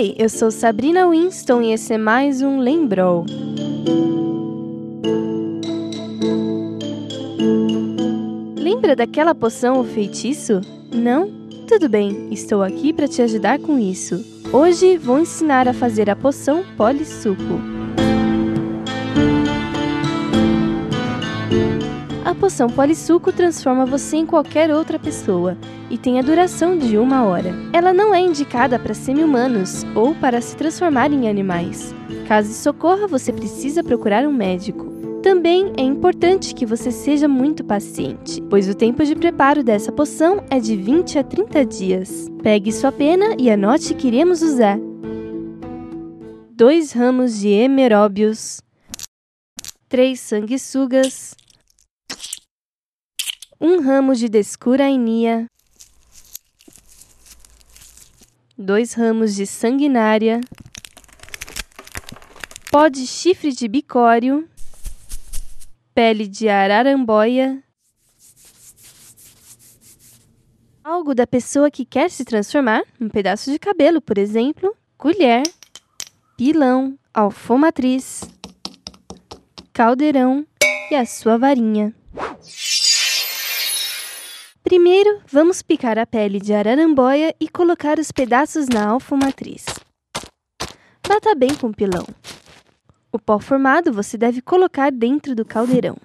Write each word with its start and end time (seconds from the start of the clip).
Oi, 0.00 0.14
eu 0.16 0.30
sou 0.30 0.50
Sabrina 0.50 1.06
Winston 1.10 1.60
e 1.60 1.72
esse 1.74 1.92
é 1.92 1.98
mais 1.98 2.40
um 2.40 2.58
Lembrou. 2.58 3.26
Lembra 8.56 8.96
daquela 8.96 9.34
poção 9.34 9.76
ou 9.76 9.84
feitiço? 9.84 10.62
Não? 10.90 11.30
Tudo 11.68 11.86
bem, 11.86 12.32
estou 12.32 12.62
aqui 12.62 12.94
para 12.94 13.06
te 13.06 13.20
ajudar 13.20 13.58
com 13.58 13.78
isso. 13.78 14.24
Hoje 14.50 14.96
vou 14.96 15.18
ensinar 15.18 15.68
a 15.68 15.74
fazer 15.74 16.08
a 16.08 16.16
poção 16.16 16.64
Polissuco. 16.78 17.79
A 22.30 22.34
poção 22.34 22.68
Polissuco 22.70 23.32
transforma 23.32 23.84
você 23.84 24.18
em 24.18 24.24
qualquer 24.24 24.72
outra 24.72 25.00
pessoa 25.00 25.58
e 25.90 25.98
tem 25.98 26.20
a 26.20 26.22
duração 26.22 26.78
de 26.78 26.96
uma 26.96 27.24
hora. 27.24 27.52
Ela 27.72 27.92
não 27.92 28.14
é 28.14 28.20
indicada 28.20 28.78
para 28.78 28.94
semi-humanos 28.94 29.84
ou 29.96 30.14
para 30.14 30.40
se 30.40 30.54
transformar 30.54 31.12
em 31.12 31.28
animais. 31.28 31.92
Caso 32.28 32.52
isso 32.52 32.70
ocorra, 32.70 33.08
você 33.08 33.32
precisa 33.32 33.82
procurar 33.82 34.24
um 34.28 34.32
médico. 34.32 34.86
Também 35.24 35.72
é 35.76 35.82
importante 35.82 36.54
que 36.54 36.64
você 36.64 36.92
seja 36.92 37.26
muito 37.26 37.64
paciente, 37.64 38.40
pois 38.48 38.68
o 38.68 38.76
tempo 38.76 39.04
de 39.04 39.16
preparo 39.16 39.64
dessa 39.64 39.90
poção 39.90 40.44
é 40.48 40.60
de 40.60 40.76
20 40.76 41.18
a 41.18 41.24
30 41.24 41.66
dias. 41.66 42.30
Pegue 42.44 42.70
sua 42.70 42.92
pena 42.92 43.34
e 43.40 43.50
anote 43.50 43.92
que 43.92 44.06
iremos 44.06 44.40
usar. 44.40 44.78
2 46.52 46.92
ramos 46.92 47.40
de 47.40 47.48
emeróbios, 47.48 48.60
3 49.88 50.20
sanguessugas, 50.20 51.34
1 53.62 53.82
ramo 53.82 54.14
de 54.14 54.26
descurainia, 54.26 55.46
2 58.56 58.94
ramos 58.94 59.34
de 59.34 59.46
sanguinária, 59.46 60.40
pó 62.70 62.88
de 62.88 63.06
chifre 63.06 63.52
de 63.52 63.68
bicório, 63.68 64.48
pele 65.94 66.26
de 66.26 66.48
araramboia, 66.48 67.62
algo 70.82 71.14
da 71.14 71.26
pessoa 71.26 71.70
que 71.70 71.84
quer 71.84 72.10
se 72.10 72.24
transformar, 72.24 72.82
um 72.98 73.10
pedaço 73.10 73.52
de 73.52 73.58
cabelo, 73.58 74.00
por 74.00 74.16
exemplo, 74.16 74.74
colher, 74.96 75.42
pilão, 76.34 76.98
alfomatriz, 77.12 78.22
caldeirão. 79.74 80.46
E 80.90 80.94
a 80.96 81.06
sua 81.06 81.38
varinha. 81.38 81.94
Primeiro, 84.70 85.20
vamos 85.26 85.62
picar 85.62 85.98
a 85.98 86.06
pele 86.06 86.38
de 86.38 86.54
araramboia 86.54 87.34
e 87.40 87.48
colocar 87.48 87.98
os 87.98 88.12
pedaços 88.12 88.68
na 88.68 88.86
alfomatriz. 88.86 89.64
Bata 91.08 91.34
bem 91.34 91.56
com 91.56 91.66
o 91.66 91.74
pilão. 91.74 92.06
O 93.10 93.18
pó 93.18 93.40
formado 93.40 93.92
você 93.92 94.16
deve 94.16 94.40
colocar 94.40 94.92
dentro 94.92 95.34
do 95.34 95.44
caldeirão. 95.44 95.96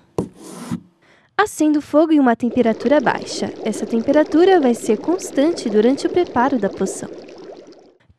Acenda 1.38 1.77
o 1.77 1.81
fogo 1.81 2.11
em 2.11 2.19
uma 2.19 2.36
temperatura 2.36 2.99
baixa. 2.99 3.53
Essa 3.63 3.86
temperatura 3.86 4.59
vai 4.59 4.73
ser 4.73 4.97
constante 4.97 5.69
durante 5.69 6.08
o 6.08 6.09
preparo 6.09 6.58
da 6.58 6.67
poção. 6.67 7.11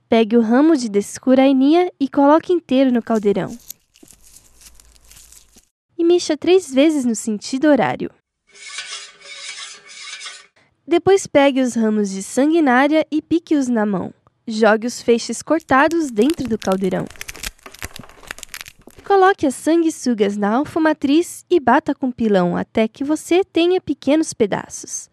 Pegue 0.09 0.37
o 0.37 0.41
ramo 0.41 0.77
de 0.77 0.89
descurainia 0.89 1.93
e 1.99 2.09
coloque 2.09 2.53
inteiro 2.53 2.93
no 2.93 3.03
caldeirão. 3.03 3.51
E 5.99 6.05
mexa 6.05 6.37
três 6.37 6.73
vezes 6.73 7.05
no 7.05 7.17
sentido 7.17 7.67
horário. 7.67 8.13
Depois 10.89 11.27
pegue 11.27 11.61
os 11.61 11.75
ramos 11.75 12.11
de 12.11 12.23
sanguinária 12.23 13.05
e 13.11 13.21
pique-os 13.21 13.67
na 13.67 13.85
mão. 13.85 14.15
Jogue 14.47 14.87
os 14.87 15.03
feixes 15.03 15.43
cortados 15.43 16.13
dentro 16.13 16.49
do 16.49 16.57
caldeirão. 16.57 17.05
Coloque 19.05 19.47
as 19.47 19.57
sanguessugas 19.57 20.37
na 20.37 20.55
alfomatriz 20.55 21.45
e 21.51 21.59
bata 21.59 21.93
com 21.93 22.13
pilão 22.13 22.57
até 22.57 22.87
que 22.87 23.03
você 23.03 23.43
tenha 23.43 23.81
pequenos 23.81 24.33
pedaços. 24.33 25.11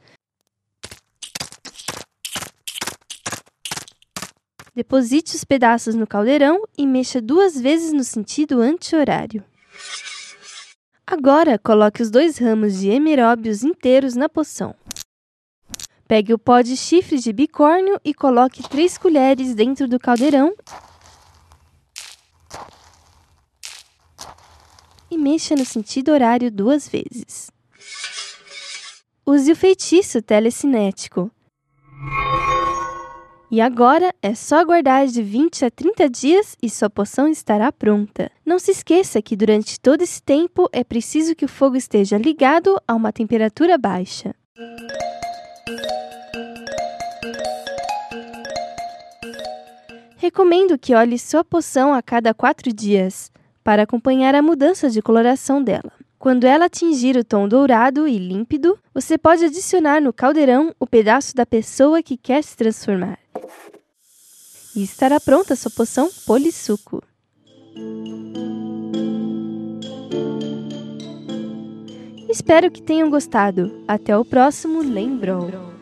Deposite 4.75 5.35
os 5.35 5.44
pedaços 5.44 5.95
no 5.95 6.05
caldeirão 6.05 6.63
e 6.78 6.85
mexa 6.85 7.19
duas 7.19 7.59
vezes 7.59 7.91
no 7.94 8.03
sentido 8.03 8.61
anti-horário. 8.61 9.44
Agora, 11.05 11.57
coloque 11.57 12.01
os 12.01 12.11
dois 12.11 12.38
ramos 12.38 12.79
de 12.79 12.90
emeróbios 12.90 13.63
inteiros 13.63 14.16
na 14.16 14.29
poção. 14.29 14.75
Pegue 16.08 16.34
o 16.34 16.40
pó 16.40 16.62
de 16.62 16.75
chifre 16.75 17.18
de 17.18 17.31
bicórnio 17.31 18.00
e 18.03 18.14
coloque 18.14 18.68
3 18.68 18.97
colheres 18.97 19.56
dentro 19.56 19.88
do 19.88 20.00
caldeirão 20.00 20.53
e 25.09 25.18
mexa 25.18 25.56
no 25.56 25.66
sentido 25.66 26.12
horário 26.12 26.52
duas 26.52 26.88
vezes. 26.88 27.52
Use 29.25 29.52
o 29.52 29.56
feitiço 29.56 30.22
telecinético. 30.22 31.31
E 33.50 33.62
agora 33.62 34.14
é 34.22 34.34
só 34.34 34.58
aguardar 34.58 35.06
de 35.06 35.22
20 35.22 35.66
a 35.66 35.72
30 35.72 36.09
dias 36.09 36.58
e 36.62 36.70
sua 36.70 36.90
poção 36.90 37.28
estará 37.28 37.72
pronta. 37.72 38.31
Não 38.44 38.58
se 38.58 38.72
esqueça 38.72 39.22
que 39.22 39.35
durante 39.35 39.80
todo 39.80 40.02
esse 40.02 40.22
tempo 40.22 40.68
é 40.74 40.84
preciso 40.84 41.35
que 41.35 41.46
o 41.46 41.47
fogo 41.47 41.75
esteja 41.75 42.18
ligado 42.18 42.81
a 42.88 42.96
uma 42.96 43.14
temperatura 43.14 43.78
baixa. 43.78 44.34
Recomendo 50.17 50.78
que 50.78 50.95
olhe 50.95 51.19
sua 51.19 51.44
poção 51.44 51.94
a 51.94 52.01
cada 52.01 52.34
4 52.34 52.72
dias, 52.72 53.29
para 53.63 53.84
acompanhar 53.84 54.34
a 54.35 54.41
mudança 54.41 54.89
de 54.89 55.01
coloração 55.01 55.61
dela. 55.61 55.91
Quando 56.17 56.45
ela 56.45 56.66
atingir 56.66 57.17
o 57.17 57.23
tom 57.23 57.47
dourado 57.47 58.07
e 58.07 58.17
límpido, 58.17 58.79
você 58.94 59.17
pode 59.17 59.44
adicionar 59.44 60.01
no 60.01 60.13
caldeirão 60.13 60.73
o 60.79 60.88
pedaço 60.88 61.35
da 61.35 61.45
pessoa 61.45 62.01
que 62.01 62.16
quer 62.16 62.41
se 62.41 62.56
transformar. 62.56 63.19
E 64.73 64.81
estará 64.84 65.19
pronta 65.19 65.55
sua 65.55 65.72
poção 65.72 66.09
polissuco. 66.25 67.03
Espero 72.29 72.72
que 72.72 72.81
tenham 72.81 73.09
gostado. 73.09 73.84
Até 73.88 74.17
o 74.17 74.23
próximo 74.23 74.81
Lembrou! 74.81 75.72